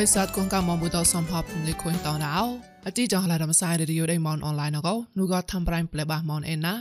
[0.00, 2.30] រិស័តគងកាមបុតសំភពនេះខុញតដៅ
[2.86, 6.74] អជីចងឡារំសាយរីយដេមនអនឡាញកោនូក៏ធ្វើប្រៃប្លេបាមនអេណា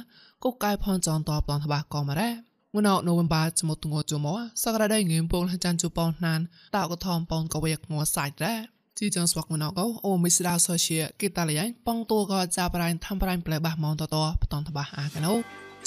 [0.44, 2.30] គុកកាយផនចនតបតនតបាក៏មករ៉េ
[2.73, 4.27] ងួនអនូវបាចមុតងួជម
[4.63, 6.40] សក្រដៃងៀមពងចាន់ជប៉ុនណាន
[6.76, 8.55] តកថំប៉នកវេកងួសាច់រ៉េ
[9.00, 15.34] ជីចងស្វកងួនអកោអូមីស្ដាសូសៀគីតាលីយ៉ៃប៉ងតួក៏ចាប់ប្រៃធ្វើប្រៃប្លេបាមនតតបតនតបាអាកណូ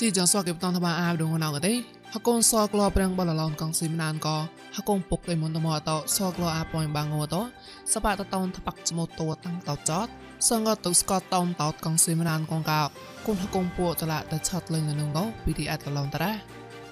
[0.01, 1.75] ជីចងស្វកគេបតនតបាអាដងណៅកទេ
[2.15, 4.37] ហកូនសក្លោប្រាំងបលឡងកងស៊ីមណានក៏
[4.77, 7.35] ហកូនពុកឯមុនតមតសក្លោអាប៉យបាងងត
[7.93, 10.07] សបាតតនតបាក់ចមតតតាំងតចត
[10.49, 12.83] សងតុស្កតនតតកងស៊ីមណានកងកោ
[13.27, 16.33] គុនហកូនពួតឡាតឆាត់លេងនឹងក៏ពីទីអត់ឡងតារ៉ា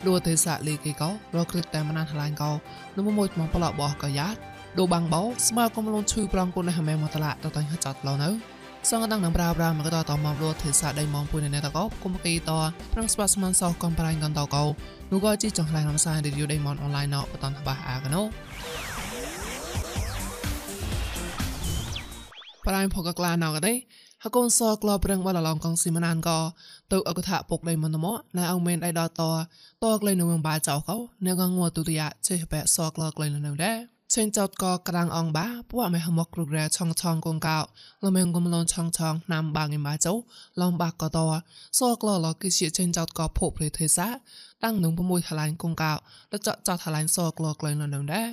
[0.07, 2.51] ដួទេសាលីគេក៏រកគ្លិតតែមណានថ្លាញ់ក៏
[2.97, 4.37] នំមួយមកប្លោបោះក៏យ៉ាត
[4.79, 8.31] ដូបាំងបោស្មើកំលូនឈឺប្រងគុនហមែមកតឡាតតាំងហចាត់ឡងនៅ
[8.89, 12.51] សងដងនឹងប្រាប្រាមកតតមករួទេសាដៃមកពុយនៅតកោគុំគីត
[12.93, 14.65] ប្រងស្បាស្មានសោកំប្រាញ់កនតកោ
[15.11, 18.23] នោះក៏ជីចង្ឡៃរំសាយរីយដៃមកអនឡាញណោបតនតបាអាកណូ
[22.67, 23.73] ប្រៃផកក្លាណៅកទេ
[24.25, 26.39] ហកូនសក្លប្រឹងបលឡងកងស៊ីមណានក៏
[26.93, 28.07] ទៅអកថាពុកដៃមនម
[28.39, 29.09] ណែអងមែនដៃដត
[29.85, 37.59] តក្លែងនឹងបាចោកោនៅកងងទុតិយចេះបែសក្លក្លែងនៅដែរ ចេញចោតក៏ក្រាំងអងបាពួកអមេហមកគ្រូរ៉ាឆងឆងកងកោ
[38.05, 40.15] លមងកំលនឆងឆងណាំបាងឥបាចោ
[40.63, 41.19] ឡងបាក៏ត
[41.79, 44.09] សក្លលគិជាចេញចោតក៏ភពព្រៃទេសា
[44.65, 48.29] តាំងនឹង6ថ្លាញ់កងកោលចចថ្លាញ់សក្លក្លែងនៅនឹងដែរ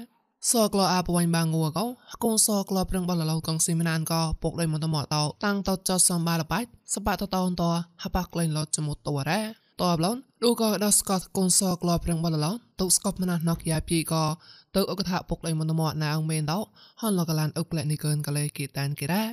[0.51, 1.85] សក្លអាបវៃបាងងួកោ
[2.23, 7.63] កូនសក្លប្រឹងបលឡៅកងស៊ីមណានក៏ពុកដៃមន្តមកតតាំងតចសំបាលបាច់សបាតតនត
[8.03, 14.23] ហបក្លែងលត់ចមុតតរ៉ា តបឡនឌូក៏ដស្កតកូនសក្លប្រឹងបលឡៅតុស្កបមណាណកយ៉ាពីក៏
[14.75, 16.53] ទៅអកថាពុកដៃមន្តមកណាងមែនត
[17.01, 19.23] ហនលកឡានអុកលែនេះកើនកលេគីតានគេរ៉ា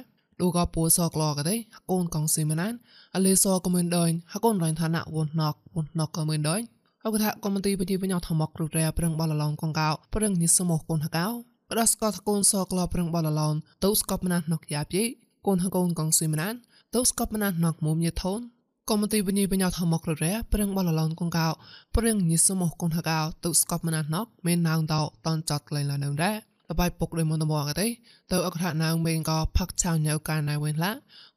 [0.41, 1.57] ឌូក៏ពូសក្លក៏ទេ
[1.91, 2.73] កូនកងស៊ីមណាន
[3.15, 6.61] អលេសក៏មិនដេញហកូនរៃឋានៈវនណកវនណកក៏មិនដេញ
[7.05, 11.29] អកថាកុំទីបទីបញោថមកគ្រូរ៉ាប្រឹងបលឡងកងកោប្រឹងនិសមោកូនហកោ
[11.71, 13.55] ក្តាស្កតកូនសក្លប្រឹងបលឡង
[13.85, 15.03] ទៅស្កបមណាណកយ៉ាពី
[15.47, 16.55] កូនហកូនកងស៊ីមណាន
[16.95, 18.41] ទៅស្កបមណាណកមុំយថូន
[18.91, 21.49] កុំទីបញីបញោថមកគ្រូរ៉ាប្រឹងបលឡងកងកោ
[21.97, 24.95] ប្រឹងនិសមោកូនហកោទៅស្កបមណាណកមេនណៅត
[25.27, 26.37] តនចតក្លែងឡនៅដែរ
[26.69, 27.87] លបាយពុកដោយមុនតមកទេ
[28.33, 30.93] ទៅអក្សរណៅមេងក៏ផាក់ឆៅញៅកាណៃវិញឡា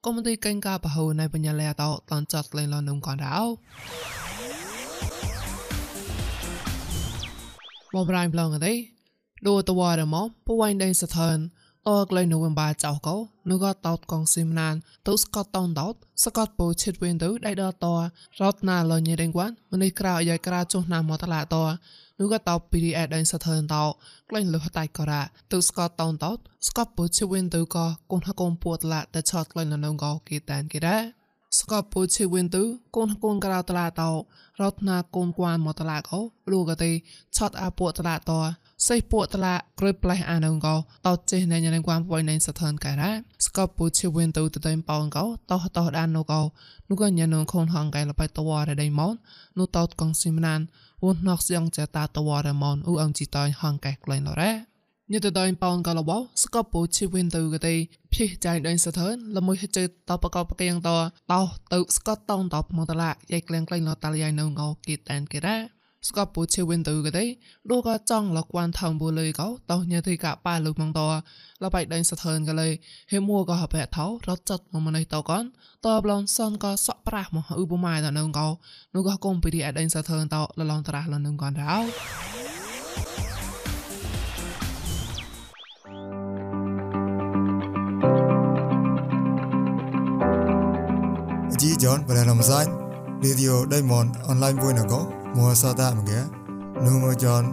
[0.06, 3.40] កុំទីកេងកាបហូណៃបញ្ញាលែតតនចតក្លែងឡនងកនដោ
[7.94, 8.74] បបរៃប្លងទេ
[9.48, 11.38] ដូតវ៉ារមកពវៃដេសថន
[11.88, 13.16] អកលៃនូវបាចៅកោ
[13.50, 14.76] នូក៏តោតកងស៊ីមណាន
[15.08, 15.94] ទៅស្កតតោនតោត
[16.24, 17.86] ស្កតពូឈិតវិញទៅដៃដត
[18.42, 21.56] រត់ណាលញេរងវ៉ាន់មនេះក្រៅអាយក្រៅចុះណាមកតឡាត
[22.20, 23.84] នោះក៏តោពីរីអេដៃសថនតោ
[24.30, 25.22] ក្លែងលុះតៃក៏រ៉ា
[25.52, 26.32] ទៅស្កតតោនតោ
[26.68, 31.17] ស្កតពូឈិតវិញទៅក៏កូនហកូនពួតឡាតែឆតក្លែងនៅងកគេតានគេដែរ
[31.56, 32.64] ស្កបពុឈិវិនទុ
[32.96, 34.10] កូនកូនក្រៅតឡាតោ
[34.62, 36.20] រត់ណាកូនគួនមកតឡាកោ
[36.52, 36.92] លូកទេ
[37.38, 38.40] ឆតអាពួកតឡាតោ
[38.88, 40.76] សេះពួកតឡាក្រួយផ្លេះអានងកោ
[41.06, 43.12] តោចេះណែញ៉ាំគួនពួយណែសថនការ៉ា
[43.46, 46.42] ស្កបពុឈិវិនទុតតែប៉ោងកោតោតោដាននូកោ
[46.90, 49.14] នោះក៏ញ៉ាំនងខូនហងកែលបៃតវ៉ារដៃម៉ោន
[49.58, 50.60] នោះតោតកងស៊ីមណាន
[51.04, 54.77] វូនណកសៀងចតាតវ៉ារម៉ោនអ៊ូអងជីតៃហងកែក្លែងឡរ៉ា
[55.14, 57.76] ញិតដៃប៉ោនកលបោស្កបពូជីវិនទៅកទេ
[58.14, 60.90] ភីចៃដៃសថនលមួយជើតបកបកៀងត
[61.32, 61.42] តោ
[61.74, 65.58] ទៅស្កតតងតបមកតឡាយ៉ៃក្លែងក្លែងលតាលយ៉ៃនៅងោគីតានគេរ៉ា
[66.08, 67.26] ស្កបពូជីវិនទៅកទេ
[67.72, 71.02] ដូក៏ចង់លកួនថងបូលើកោតោញិតកប៉ាលុកមកត
[71.64, 72.70] លបៃដៃសថនកលេ
[73.12, 75.44] ហេមួក៏ហបែថោរត់ចាត់មកមិនតកន
[75.86, 78.48] តបឡនសនក៏សក់ប្រាស់មកឧបមាតនៅងោ
[78.96, 81.78] នោះក៏កុំពីអដៃសថនតលឡងត្រាស់លនឹងកនរោ
[91.80, 92.68] John và làm sách
[93.22, 95.06] video đây mòn online vui nào có
[95.36, 96.24] mua sao ta mà ghé
[96.86, 97.44] nu mua John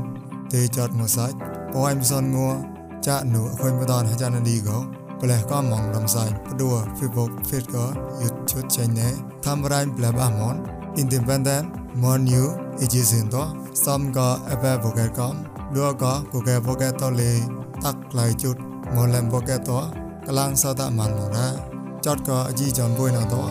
[0.50, 1.34] thì chọt mua sách
[1.74, 2.54] có em son ngua
[3.02, 4.84] cha nu khơi mua đòn hay cha nó đi có
[5.20, 10.30] và là có mong làm sách đùa Facebook Facebook YouTube channel tham ra bla ba
[10.30, 10.64] món
[10.96, 12.48] independent món new
[12.80, 15.36] ý xin to xong có Apple Pocket com
[15.74, 17.40] đưa có Google Pocket to lì
[17.82, 18.54] tắt lại chút
[18.96, 19.90] một lần Pocket to
[20.28, 21.73] កលាំងសតមានមកណា
[22.06, 23.42] ចតក៏ជីចនបុយណាតោ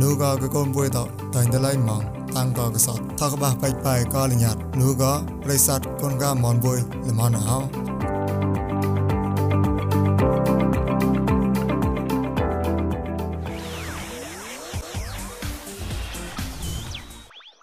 [0.00, 1.04] នូក៏កកូនបុយតោ
[1.34, 2.00] តែងតឡៃម៉ង
[2.36, 5.12] តាំងក៏កសតថកបះបែកបែកក៏លញាត់នូក៏
[5.50, 6.78] រិស័តកូនកាមនបុយ
[7.08, 7.58] ល្មនអោ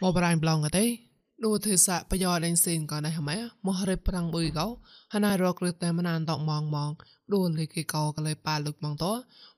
[0.02, 1.09] មកបរៃប្លងអត់ទេ
[1.43, 4.67] នោះធ្វើសៈប្រយោជន៍ឯងសេនក៏ដែរហ្មងមករិបប្រាំងបុយកោ
[5.15, 6.91] ហណារកឬតែមណានតកมองมอง
[7.35, 9.05] ដូនលេគេកោក៏เลยប៉ាលុកมองត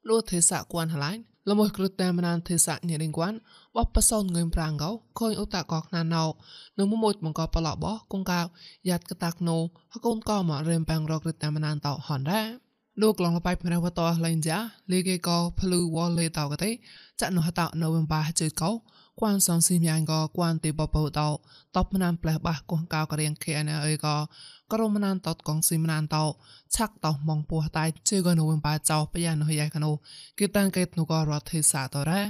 [0.09, 1.13] នោះធ្វើសៈគួនហឡៃ
[1.51, 3.33] ល្មួយគ្រឹតតែមណានទេសៈញ៉េងគួន
[3.77, 6.25] បបប្រសនងើមប្រាងកោខូនឧតកកណាណោ
[6.79, 8.41] នៅមួយបង្កបឡបកងកៅ
[8.89, 9.57] យ៉ាត់កតាក់ណូ
[9.93, 12.47] ហកូនកោមរៀមបាំងរកគ្រឹតតែមណានតោហនដែរ
[13.03, 14.59] លោកឡងបៃប្រវតលេងចា
[14.93, 16.71] លេកេកោភ្លឺវលេតោកទេ
[17.21, 18.71] ចាក់នោះតោនៅវំបាជើកោ
[19.22, 21.30] quan song si mian go quan ti bo po to
[21.74, 24.16] top mnan pleh bah ko ka ka riang khe na ai go
[24.74, 26.24] ក្រុមមណានតតកងស៊ីមណានតោ
[26.76, 29.94] ឆាក់តោមងពោះតៃជឿកនៅវិញបាចោប្រយ៉ាងនោះយ៉ាកនោះ
[30.40, 32.24] គេតាំងកេតនោះក៏រដ្ឋេសាតរ៉ា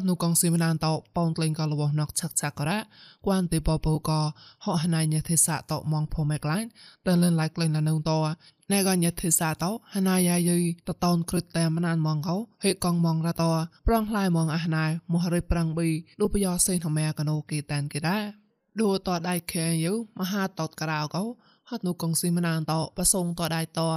[0.00, 2.78] ត់នូកងសៀមឡានតោប៉ោនក្លែងកលវណកឆាក់ឆាក់ករ៉ា
[3.26, 4.10] គួនទេប៉ោពូក
[4.64, 6.64] ហោះណៃញេទេសៈតោម៉ងផូមេក្លែង
[7.06, 8.18] តើលិនឡៃក្លែងឡានងតោ
[8.72, 10.50] ណែកញេទេសៈតោហណាយាយ
[10.88, 13.50] តតោនគ្រឹតតែមណានម៉ងកោហេកងម៉ងរ៉តោ
[13.86, 15.88] ប្រងខ្លាយម៉ងអះណៃមោះរិប្រាំងបី
[16.20, 18.24] ឌូបយោសេនហមែកណូគេតានគេដែរ
[18.80, 21.22] ឌូតោដៃខែយូមហាតោតក្រៅកោ
[21.68, 23.88] ហត់នូកងសៀមឡានតោប្រសងតោដៃតោ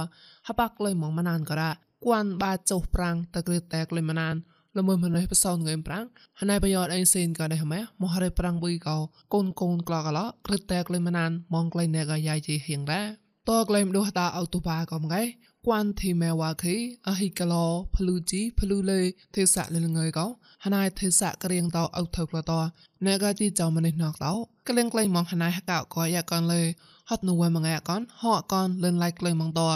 [0.48, 1.70] ហបាក់ក្លែងម៉ងមណានករ៉ា
[2.04, 4.34] គួនបាចុះប្រាំងតើគ្រឹតតែក្លែងមណាន
[4.78, 6.06] ល្មើម្នេះបសោនងើមប្រាំង
[6.40, 8.96] ហណៃប្រយោជន៍អេសេនក៏ដែរម៉ែមោះរិប្រាំងប៊ីកោ
[9.34, 13.06] កូនកូនក្លកឡក្រឹតតែក្លែងមណានមងក្លែងណែក៏យាយជីហៀងដែរ
[13.48, 15.22] តក្លែមដូតាអោទូបាកំងៃ
[15.70, 16.76] គួនធីមេវ៉ាខី
[17.08, 17.64] អហិកឡោ
[17.96, 19.00] ភ្លូជីភ្លូលេ
[19.36, 20.26] ទេសៈលលងើយកោ
[20.64, 22.60] ហណៃទេសៈក្រៀងតោអោថើក្លតោ
[23.06, 24.32] ណែកាជីចៅមនេះណកតោ
[24.68, 26.62] ក្លែងក្លែងមកហណៃហកោក៏យ៉ាកនលេ
[27.10, 29.68] ហត់នូវមងឯកនហកកនលិនឡៃក្លែងមកតោ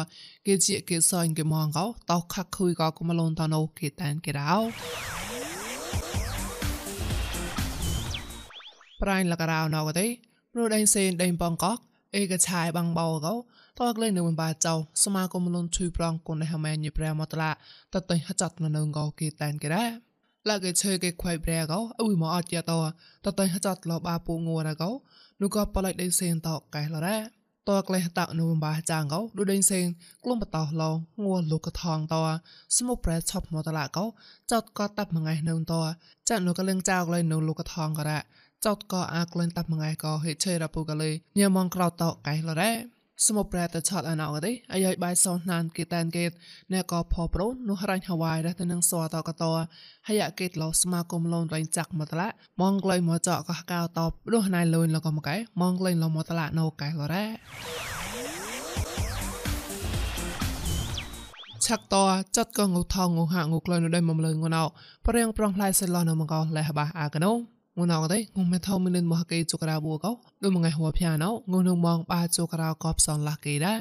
[0.47, 4.57] គេជាគេសអញគេមកកោតោខាក់ខុយក៏កុំលូនតណូគេតានគេរោ
[9.03, 10.07] ប្រៃលករោណកទេ
[10.53, 11.79] ព្រោះដេញសេនដេញបងកក
[12.19, 13.35] ឯកឆាយបាំងបោកោ
[13.79, 14.75] តកលេនៅមិនបាចៅ
[15.05, 17.51] សមាគមលនជួយប្រងគុនហមែញប្រែមកតឡា
[17.95, 19.91] តតៃហចាត់នៅងកោគេតែនគេដែរ
[20.49, 22.73] ឡាកេឈើគេខ្វៃប្រែកោអ៊ុយមកអត់យ៉ាត
[23.25, 24.91] តតៃហចាត់លបាពូងួរកោ
[25.41, 27.19] នោះក៏បលៃដេសេនតកែលរ៉ា
[27.69, 29.87] តក្លេះតនៅបាចាងកោដូចដេសេន
[30.25, 32.15] ក្លុំបតោឡងងួលោកកថងត
[32.77, 34.05] ស្មុប្រែឆប់មកតឡាកោ
[34.53, 35.75] ចតក៏តាប់មួយថ្ងៃនៅត
[36.29, 38.19] ចាក់នោះក៏លឹងចៅក្លែនៅលោកកថងក៏រ៉ា
[38.67, 42.73] ចតក៏អាក្លែងតាប់មួយថ្ងៃក៏ហេឆេរ៉ាពូកលេញ៉ាមងក្រោតតកែលរ៉ា
[43.26, 46.32] สมุปราตชอดอนอกดิอายบายซอนนานเกตันเกต
[46.70, 49.52] เนก็พอโปรนุหรันฮาวายได้ตนึงสวตอกตอ
[50.06, 52.28] ให้ยะเกตเราสมาคมลงแรงจักมาตละ
[52.60, 55.30] มองเลยหมอเจาะก็กาวตอบด้วยนายเลยแล้วก็มาไก
[55.60, 57.24] มองเลยเราหมอตละโนไกก็ได้
[61.66, 61.96] ឆាក់ត
[62.36, 64.64] ចាត់កងងថងងហាងុកលនៅដៃមមលើងណៅ
[65.06, 67.32] ប្ររៀងប្រងផ្លាយសិលនៅមកោលះបាអាកណូ
[67.81, 70.13] ងណៅកដៃងមេថោមិនមកកេជុក្រាបួកោ
[70.43, 73.79] ដូចមួយហួភៀណៅងនងមងបាជុក្រាកបសនឡាកេដែរ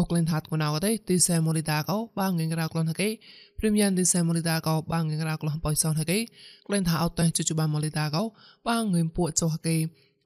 [0.00, 3.08] ងក្លែងថាត់កណៅកដៃទីសែមូលីតាកោបាងងរៅក្លនហកេ
[3.58, 6.18] ព្រីមៀនទីសែមូលីតាកោបាងងរៅក្លនបយសនហកេ
[6.66, 8.22] ក្លែងថាអត់តែជុជបាមូលីតាកោ
[8.68, 9.76] បាងងឹមពួកចុហកេ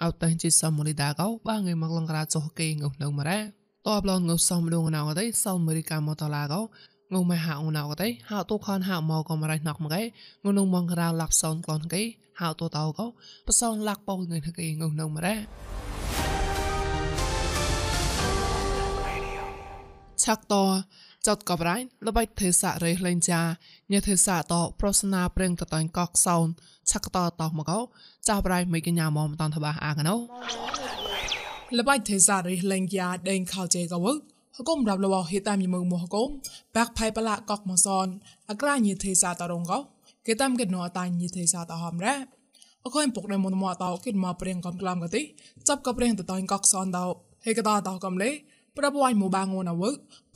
[0.02, 3.40] អត់តែជីសមូលីតាកោបាងងឹមមកលងក្រាចុហកេងនៅនៅម៉រ៉ា
[3.86, 6.60] តបឡងងសំដងណៅកដៃសោមរីកាមតឡាកោ
[7.20, 10.02] ងមកហៅណៅកទេហៅទូខនហៅមកក៏មករៃណកមកឯ
[10.44, 12.02] ងងងមកក្រៅលាក់សោនក្លនគេ
[12.40, 13.06] ហៅទូតោក៏
[13.46, 15.36] បសោនលាក់ពោងៃថគេងងងមករ៉ា
[20.22, 20.54] ឆាក់ត
[21.26, 21.76] ចតកបរៃ
[22.06, 23.40] លបៃទេសៈរេលេងចា
[23.92, 26.46] ញេទេសៈតប្រសនាប្រេងតតាញ់កកសោន
[26.90, 27.78] ឆាក់តតមកោ
[28.28, 30.16] ចាបរៃមិនកញ្ញាមកតាន់តបាអាកណូ
[31.78, 34.06] លបៃទេសៈរេលេងចាដេងខោជេកវ
[34.56, 36.28] ហកុំរាប់លវហេតាមយមងមហកុំ
[36.76, 38.06] បាក់ផៃបលាកកមសន
[38.50, 39.78] អក្រាញិទេសាតរងកោ
[40.26, 42.14] គេតាមកេណោតាញិទេសាតហមរ៉ា
[42.84, 45.22] អខុំពុកនៅមុនមកតោគេមកព្រៀងកំក្លាមកតិ
[45.68, 47.04] ចាប់ក៏ព្រៀងតតាញ់កកសនតោ
[47.44, 48.30] ហេកតតោកំលេ
[48.76, 49.82] ប្រាប់វាយមកបាងងណាវ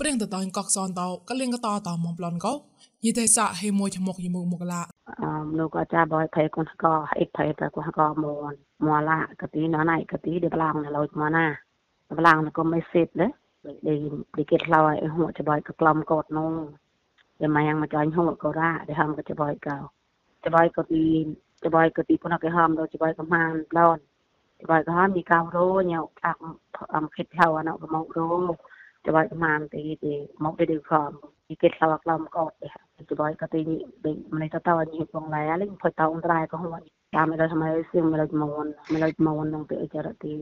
[0.00, 2.52] ព្រៀងតតាញ់កកសនតោកលៀងកតតោមកប្លន់កោ
[3.04, 4.82] យិទេសាហេមួយឈមុកយមុកមកឡា
[5.22, 8.36] អមនោះក៏ចាបយផៃគុនក៏អិតផៃតក៏ក៏មក
[8.86, 11.46] មកឡាកទីណណៃកទីដេប្លាំងឡូចមកណា
[12.18, 13.26] ប្លាំងក៏មិនសេតទេ
[13.62, 14.00] để
[14.36, 16.72] để kết lo ai hỗ trợ bỏi cái lom cột nông
[17.38, 19.88] để mà yang mà cho anh hỗ trợ ra để ham cái cho bỏi cầu
[20.42, 21.26] cho bỏi cái đi
[21.60, 24.00] cho bỏi cái đi con cái ham đâu cho bỏi cái man lon
[24.58, 26.38] cho bỏi cái ham đi cao rô nhau các
[26.72, 28.54] âm khít theo anh cái mộng rô
[29.04, 31.14] cho bỏi cái man thì thì mộng để được phòng
[31.48, 32.68] thì kết lo cái lom cột để
[33.08, 36.08] cho bỏi cái đi để mình tao tao anh hiện phòng lại lên phải tao
[36.08, 36.78] ông trai cái hỗ
[37.14, 40.34] តាមដល់សម័យសៀមមិនដូចមុនមិនដូចមុននឹងទៅចរិតទី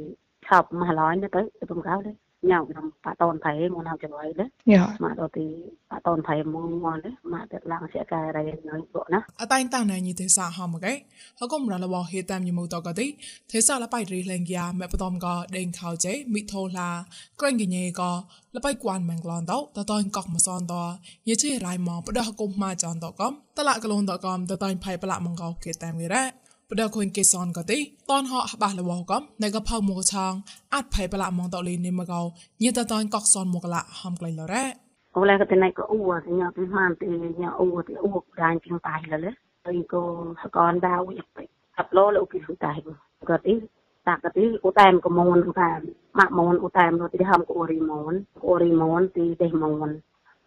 [0.47, 1.29] ឆប់មកឡើយទៅ
[1.61, 5.47] ទៅបង្កើតទេ tôi không cáo đấy ញ៉ៅក្នុងបាតនថៃមកនៅចំណៃដែរយ៉ាមកដល់ទី
[5.91, 10.95] បាតនថៃមកមកដែរមកតែឡើងជាកែរៃនៅបណាអតៃតាំងណៃញីទេសាហមកឯ
[11.41, 13.07] ហកុំរលបហេតាមយមតកតិ
[13.53, 15.27] ទេសាលបៃរីលេងយ៉ាមេបតំក
[15.57, 16.91] ដេងខោចេមីថូឡា
[17.41, 18.03] ក្រែងកញេក
[18.57, 20.75] លបៃគួនម៉ងក្លនតតតនកកមសនត
[21.29, 27.79] យេជិរៃមកបដហកុំម៉ាចានតកំតលកលនតកំតតៃផៃប្លាក់មងកោគេតាមវិរ៉ា បដខុញកេសនក៏ទី
[28.11, 30.33] តនហោបះលវកំណៃកផៅមកឆាង
[30.75, 32.21] អាចផៃបលាមងតលីនិមកោ
[32.65, 34.65] ញិតតនកកសនមកឡាហំក្លែងលរ៉ា
[35.17, 37.09] អូឡាក៏តែណៃក៏អ៊ូសញ្ញាពីម៉ានទី
[37.41, 38.11] ញ៉ាអ៊ូទីអ៊ូ
[38.43, 39.31] ដានជាងតៃលលេ
[39.65, 40.03] ហើយក៏
[40.43, 41.45] សកនដៅយកទៅ
[41.79, 42.73] អាប់ឡូលោកពីតែ
[43.31, 43.55] ក៏ទី
[44.09, 45.79] តាកទីឧតាមកមូនឧតាម
[46.19, 48.13] ម៉ាក់មូនឧតាមទៅទីហំកូរីមូន
[48.45, 49.89] កូរីមូនទីទេមូន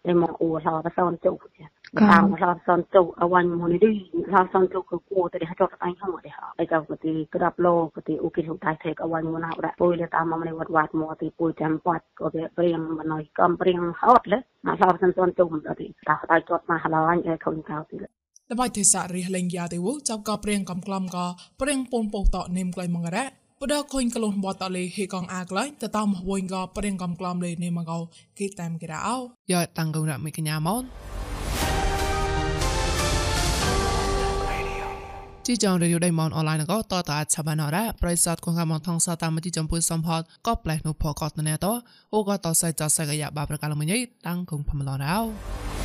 [0.06, 1.66] ទេមកអ៊ូឡោបសនជុកចា
[2.00, 3.92] តាមឡោបសនជុកអវ៉ាញ់មូនីឌី
[4.34, 21.26] ឡោបសនជុកគឺគួរទៅចុកអញហមទេហើយក៏ទីក្រាប់ឡូក៏ទីអ៊ូគីហុតៃថេកអវ៉ាញ់មូណាដាក់ពុយលេតាមមកនេះវត្តវត្តមកទីពុយចាំបាត់ក៏វាព្រៀងមិនអីកំព្រៀងហត់លេមកឡោបសនសនជុកទៅទីតាដៃចត់មកឡោអញឯខុនកៅទីល្បាយទេសៈរិះលេងយ៉ាទេវចាប់ក៏ព្រៀងកំក្លំក៏
[21.62, 23.26] ព្រៀងពូនពោតនេមក្លៃមងរ៉ា
[23.62, 28.00] បដខុញក្លូនបតលេហេកងអាក្លៃតតមវិញក៏ព្រៀងកំក្លំលេនេមងោ
[28.40, 29.16] គេតាមគេរោ
[29.52, 30.84] យ៉ាតាំងកងរ៉ាមីកញ្ញាម៉ោន
[35.48, 41.66] ជីចងរេឌីអូដៃម៉នអនឡាញក៏តតអាចឆាបានរ៉ាប្រិស័តគងកមថងសតាមជីចំពុយសំផតក៏ផ្លែនោះផកតណែត
[42.14, 45.81] អូក៏តសៃចសៃកយ៉ាបាប្រកាលមញៃតាំងគងផមឡរោ